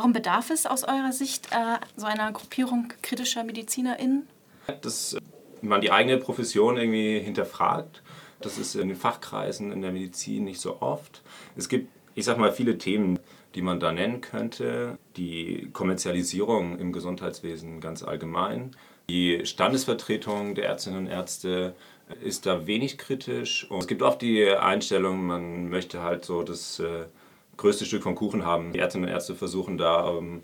[0.00, 4.26] Warum bedarf es aus eurer Sicht äh, so einer Gruppierung kritischer MedizinerInnen?
[4.80, 5.18] Dass
[5.60, 8.02] man die eigene Profession irgendwie hinterfragt.
[8.40, 11.20] Das ist in den Fachkreisen in der Medizin nicht so oft.
[11.54, 13.18] Es gibt, ich sag mal, viele Themen,
[13.54, 14.96] die man da nennen könnte.
[15.18, 18.74] Die Kommerzialisierung im Gesundheitswesen ganz allgemein.
[19.10, 21.74] Die Standesvertretung der Ärztinnen und Ärzte
[22.22, 23.70] ist da wenig kritisch.
[23.70, 27.04] Und es gibt oft die Einstellung, man möchte halt so das äh,
[27.60, 28.72] größte Stück vom Kuchen haben.
[28.72, 30.42] Die Ärztinnen und Ärzte versuchen da ähm,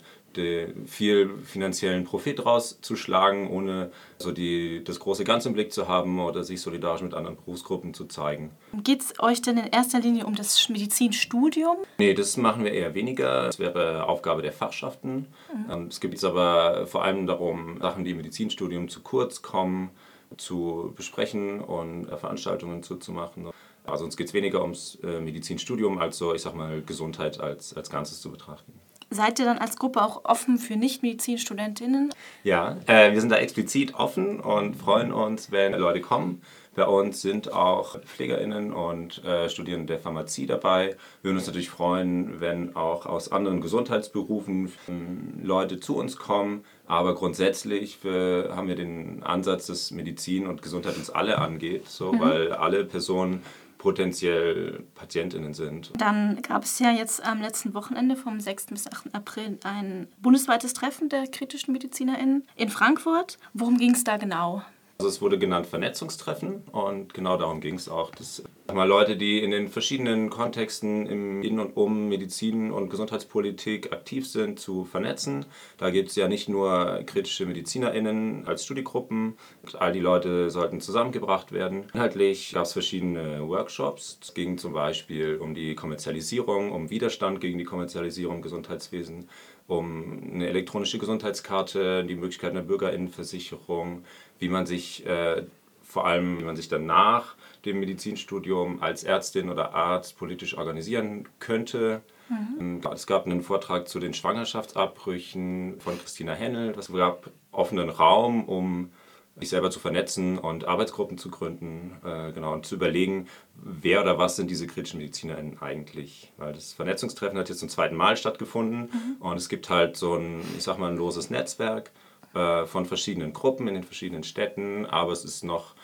[0.85, 6.45] viel finanziellen Profit rauszuschlagen, ohne so die, das große Ganze im Blick zu haben oder
[6.45, 8.51] sich solidarisch mit anderen Berufsgruppen zu zeigen.
[8.85, 11.79] Geht es euch denn in erster Linie um das Medizinstudium?
[11.97, 13.47] Nee, das machen wir eher weniger.
[13.47, 15.27] Das wäre Aufgabe der Fachschaften.
[15.55, 15.73] Mhm.
[15.73, 19.89] Ähm, es geht jetzt aber vor allem darum, Sachen, die im Medizinstudium zu kurz kommen,
[20.37, 23.49] zu besprechen und äh, Veranstaltungen zuzumachen.
[23.87, 27.75] Also uns geht es weniger ums äh, Medizinstudium als so, ich sag mal, Gesundheit als,
[27.75, 28.73] als Ganzes zu betrachten.
[29.09, 32.13] Seid ihr dann als Gruppe auch offen für Nicht-Medizinstudentinnen?
[32.43, 36.43] Ja, äh, wir sind da explizit offen und freuen uns, wenn Leute kommen.
[36.75, 40.89] Bei uns sind auch PflegerInnen und äh, Studierende der Pharmazie dabei.
[41.23, 46.65] Wir würden uns natürlich freuen, wenn auch aus anderen Gesundheitsberufen ähm, Leute zu uns kommen.
[46.87, 52.13] Aber grundsätzlich für, haben wir den Ansatz, dass Medizin und Gesundheit uns alle angeht, so,
[52.13, 52.21] mhm.
[52.21, 53.43] weil alle Personen
[53.79, 55.93] potenziell Patientinnen sind.
[55.99, 58.67] Dann gab es ja jetzt am letzten Wochenende vom 6.
[58.67, 59.15] bis 8.
[59.15, 63.39] April ein bundesweites Treffen der kritischen MedizinerInnen in Frankfurt.
[63.53, 64.63] Worum ging es da genau?
[64.99, 68.11] Also es wurde genannt Vernetzungstreffen und genau darum ging es auch.
[68.13, 73.93] Dass mal Leute, die in den verschiedenen Kontexten im in und um Medizin und Gesundheitspolitik
[73.93, 75.45] aktiv sind, zu vernetzen.
[75.77, 79.37] Da gibt es ja nicht nur kritische MedizinerInnen als Studiegruppen.
[79.79, 81.85] All die Leute sollten zusammengebracht werden.
[81.93, 84.19] Inhaltlich gab es verschiedene Workshops.
[84.23, 89.29] Es ging zum Beispiel um die Kommerzialisierung, um Widerstand gegen die Kommerzialisierung im Gesundheitswesen,
[89.67, 94.05] um eine elektronische Gesundheitskarte, die Möglichkeit einer Bürgerinnenversicherung,
[94.39, 95.45] wie man sich äh,
[95.83, 97.35] vor allem, wie man sich danach
[97.65, 102.03] dem Medizinstudium als Ärztin oder Arzt politisch organisieren könnte.
[102.29, 102.57] Mhm.
[102.61, 106.75] Ähm, es gab einen Vortrag zu den Schwangerschaftsabbrüchen von Christina Hennel.
[106.79, 108.91] Es gab offenen Raum, um
[109.39, 114.19] sich selber zu vernetzen und Arbeitsgruppen zu gründen, äh, genau, und zu überlegen, wer oder
[114.19, 116.33] was sind diese kritischen MedizinerInnen eigentlich.
[116.39, 119.17] Weil das Vernetzungstreffen hat jetzt zum zweiten Mal stattgefunden mhm.
[119.21, 121.91] und es gibt halt so ein, ich sag mal, ein loses Netzwerk
[122.35, 125.75] äh, von verschiedenen Gruppen in den verschiedenen Städten, aber es ist noch,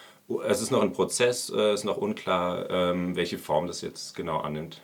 [0.46, 4.14] es ist noch ein Prozess, es äh, ist noch unklar, ähm, welche Form das jetzt
[4.14, 4.80] genau annimmt.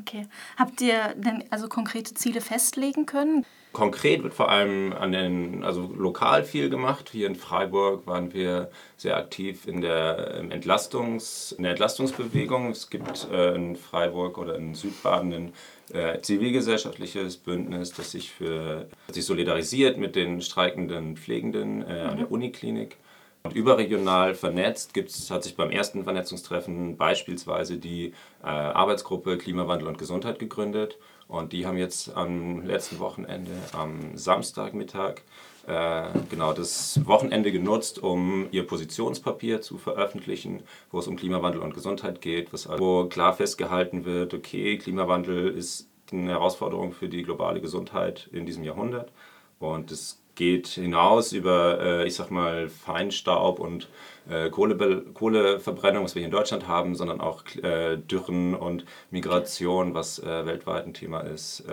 [0.00, 0.26] Okay.
[0.56, 3.46] Habt ihr denn also konkrete Ziele festlegen können?
[3.72, 7.10] Konkret wird vor allem an den, also lokal viel gemacht.
[7.10, 12.70] Hier in Freiburg waren wir sehr aktiv in der, Entlastungs, in der Entlastungsbewegung.
[12.70, 15.52] Es gibt äh, in Freiburg oder in Südbaden ein
[15.92, 22.16] äh, zivilgesellschaftliches Bündnis, das sich, für, das sich solidarisiert mit den streikenden Pflegenden äh, an
[22.16, 22.32] der mhm.
[22.32, 22.96] Uniklinik.
[23.44, 28.12] Und überregional vernetzt gibt's, hat sich beim ersten Vernetzungstreffen beispielsweise die
[28.42, 30.98] äh, Arbeitsgruppe Klimawandel und Gesundheit gegründet.
[31.28, 35.22] Und die haben jetzt am letzten Wochenende, am Samstagmittag,
[35.66, 41.74] äh, genau das Wochenende genutzt, um ihr Positionspapier zu veröffentlichen, wo es um Klimawandel und
[41.74, 47.60] Gesundheit geht, was wo klar festgehalten wird, okay, Klimawandel ist eine Herausforderung für die globale
[47.60, 49.12] Gesundheit in diesem Jahrhundert.
[49.58, 53.88] Und es geht hinaus über, äh, ich sag mal, Feinstaub und
[54.30, 59.94] äh, Kohle, Kohleverbrennung, was wir hier in Deutschland haben, sondern auch äh, Dürren und Migration,
[59.94, 61.64] was weltweit ein Thema ist.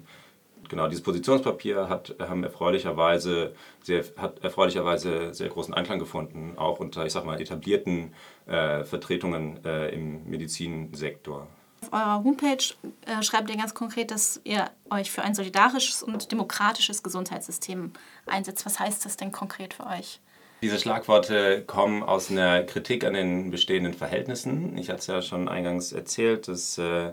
[0.68, 3.53] Genau, dieses Positionspapier hat, haben erfreulicherweise
[3.84, 8.14] sehr, hat erfreulicherweise sehr großen Anklang gefunden, auch unter, ich sag mal, etablierten
[8.47, 9.58] Vertretungen
[9.92, 11.47] im Medizinsektor.
[11.85, 12.73] Auf eurer Homepage
[13.06, 17.94] äh, schreibt ihr ganz konkret, dass ihr euch für ein solidarisches und demokratisches Gesundheitssystem
[18.25, 18.66] einsetzt.
[18.66, 20.19] Was heißt das denn konkret für euch?
[20.62, 24.78] Diese Schlagworte kommen aus einer Kritik an den bestehenden Verhältnissen.
[24.78, 27.12] Ich hatte es ja schon eingangs erzählt, dass äh,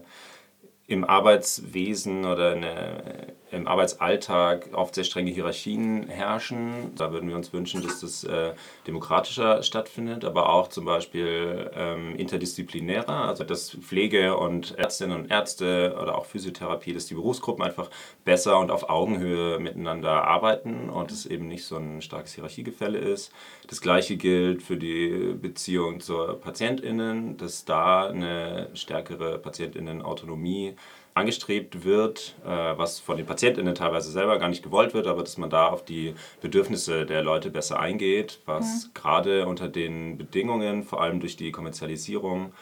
[0.87, 6.93] im Arbeitswesen oder eine, im Arbeitsalltag oft sehr strenge Hierarchien herrschen.
[6.97, 8.55] Da würden wir uns wünschen, dass das äh,
[8.87, 15.97] demokratischer stattfindet, aber auch zum Beispiel ähm, interdisziplinärer, also dass Pflege und Ärztinnen und Ärzte
[16.01, 17.91] oder auch Physiotherapie, dass die Berufsgruppen einfach
[18.25, 23.33] besser und auf Augenhöhe miteinander arbeiten und es eben nicht so ein starkes Hierarchiegefälle ist.
[23.69, 30.75] Das gleiche gilt für die Beziehung zur PatientInnen, dass da eine stärkere PatientInnen-Autonomie
[31.15, 35.37] angestrebt wird, äh, was von den PatientInnen teilweise selber gar nicht gewollt wird, aber dass
[35.37, 38.91] man da auf die Bedürfnisse der Leute besser eingeht, was mhm.
[38.95, 42.53] gerade unter den Bedingungen, vor allem durch die Kommerzialisierung,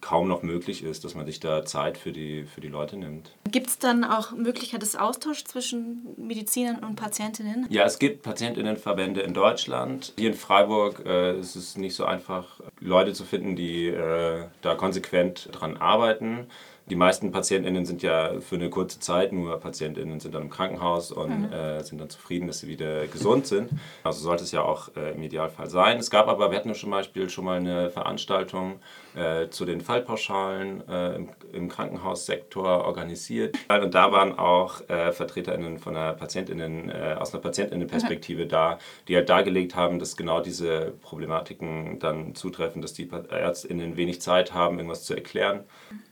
[0.00, 3.32] kaum noch möglich ist, dass man sich da Zeit für die, für die Leute nimmt.
[3.50, 7.66] Gibt es dann auch Möglichkeit des Austauschs zwischen Medizinern und Patientinnen?
[7.68, 10.12] Ja, es gibt Patientinnenverbände in Deutschland.
[10.16, 14.74] Hier in Freiburg äh, ist es nicht so einfach, Leute zu finden, die äh, da
[14.74, 16.46] konsequent dran arbeiten.
[16.90, 21.12] Die meisten PatientInnen sind ja für eine kurze Zeit, nur PatientInnen sind dann im Krankenhaus
[21.12, 21.52] und mhm.
[21.52, 23.70] äh, sind dann zufrieden, dass sie wieder gesund sind.
[24.02, 25.98] Also sollte es ja auch äh, im Idealfall sein.
[25.98, 28.80] Es gab aber, wir hatten zum Beispiel schon mal eine Veranstaltung
[29.14, 33.56] äh, zu den Fallpauschalen äh, im, im, Krankenhaussektor organisiert.
[33.68, 38.48] Und da waren auch äh, VertreterInnen von der PatientInnen, äh, aus einer PatientInnenperspektive mhm.
[38.48, 44.20] da, die halt dargelegt haben, dass genau diese Problematiken dann zutreffen, dass die ÄrztInnen wenig
[44.20, 45.64] Zeit haben, irgendwas zu erklären.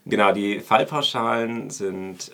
[0.05, 2.29] Genau, die Fallpauschalen sind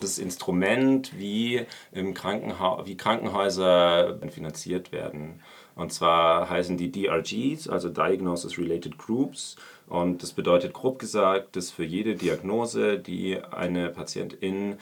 [0.00, 5.40] das Instrument, wie, im Krankenha wie Krankenhäuser finanziert werden.
[5.74, 9.56] Und zwar heißen die DRGs, also Diagnosis Related Groups.
[9.88, 14.76] Und das bedeutet grob gesagt, dass für jede Diagnose, die eine Patientin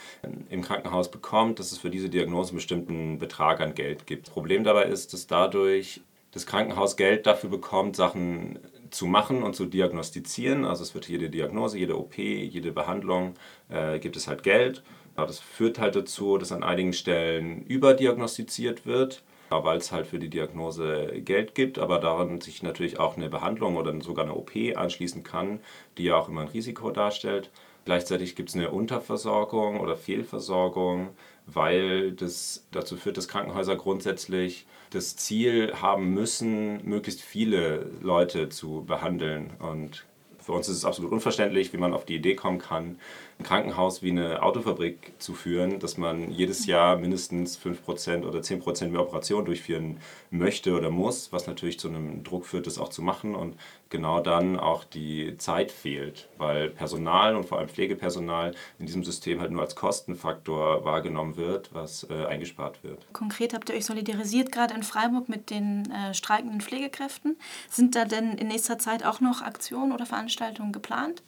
[0.51, 4.27] im Krankenhaus bekommt, dass es für diese Diagnose einen bestimmten Betrag an Geld gibt.
[4.27, 6.01] Das Problem dabei ist, dass dadurch
[6.33, 8.59] das Krankenhaus Geld dafür bekommt, Sachen
[8.91, 10.65] zu machen und zu diagnostizieren.
[10.65, 13.35] Also es wird jede Diagnose, jede OP, jede Behandlung,
[13.69, 14.83] äh, gibt es halt Geld.
[15.17, 20.31] Das führt halt dazu, dass an einigen Stellen überdiagnostiziert wird, weil es halt für die
[20.31, 25.23] Diagnose Geld gibt, aber daran sich natürlich auch eine Behandlung oder sogar eine OP anschließen
[25.23, 25.61] kann,
[25.99, 27.51] die ja auch immer ein Risiko darstellt.
[27.85, 31.09] Gleichzeitig gibt es eine Unterversorgung oder Fehlversorgung,
[31.47, 38.85] weil das dazu führt, dass Krankenhäuser grundsätzlich das Ziel haben müssen, möglichst viele Leute zu
[38.85, 39.53] behandeln.
[39.59, 40.05] Und
[40.50, 42.99] für uns ist es absolut unverständlich, wie man auf die Idee kommen kann,
[43.38, 48.88] ein Krankenhaus wie eine Autofabrik zu führen, dass man jedes Jahr mindestens 5% oder 10%
[48.88, 49.99] mehr Operationen durchführen
[50.31, 53.55] möchte oder muss, was natürlich zu einem Druck führt, das auch zu machen und
[53.91, 59.41] genau dann auch die Zeit fehlt, weil Personal und vor allem Pflegepersonal in diesem System
[59.41, 63.06] halt nur als Kostenfaktor wahrgenommen wird, was äh, eingespart wird.
[63.12, 67.37] Konkret habt ihr euch solidarisiert gerade in Freiburg mit den äh, streikenden Pflegekräften.
[67.69, 70.40] Sind da denn in nächster Zeit auch noch Aktionen oder Veranstaltungen
[70.73, 71.23] geplant?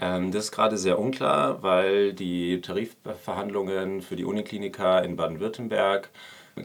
[0.00, 6.10] Ähm, das ist gerade sehr unklar, weil die Tarifverhandlungen für die Unikliniker in Baden-Württemberg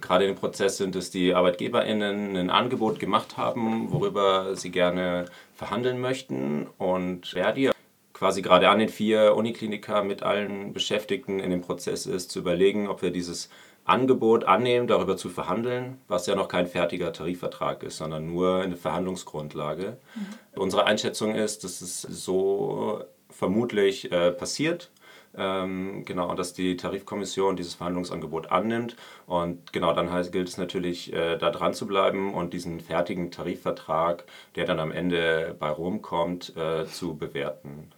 [0.01, 5.25] gerade dem Prozess sind, dass die ArbeitgeberInnen ein Angebot gemacht haben, worüber sie gerne
[5.55, 6.67] verhandeln möchten.
[6.77, 7.71] Und Verdi
[8.13, 12.87] quasi gerade an den vier Unikliniker mit allen Beschäftigten in dem Prozess ist, zu überlegen,
[12.87, 13.49] ob wir dieses
[13.87, 18.75] Angebot annehmen, darüber zu verhandeln, was ja noch kein fertiger Tarifvertrag ist, sondern nur eine
[18.75, 19.97] Verhandlungsgrundlage.
[20.15, 20.59] Mhm.
[20.59, 24.91] Unsere Einschätzung ist, dass es so vermutlich äh, passiert.
[25.37, 28.95] Ähm, genau, und dass die Tarifkommission dieses Verhandlungsangebot annimmt.
[29.27, 33.29] Und genau, dann heißt, gilt es natürlich, äh, da dran zu bleiben und diesen fertigen
[33.29, 34.25] Tarifvertrag,
[34.55, 37.85] der dann am Ende bei Rom kommt, äh, zu bewerten.